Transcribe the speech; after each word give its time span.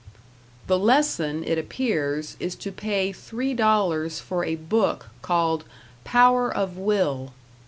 The 0.65 0.79
lesson, 0.79 1.43
it 1.43 1.59
appears, 1.59 2.35
is 2.39 2.55
to 2.55 2.71
pay 2.71 3.13
$3.00 3.13 4.19
for 4.19 4.43
a 4.43 4.55
book 4.55 5.09
called 5.21 5.63
"Power 6.03 6.51
of 6.51 6.75
Will." 6.75 7.33